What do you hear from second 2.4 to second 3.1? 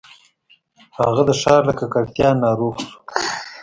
ناروغ شو.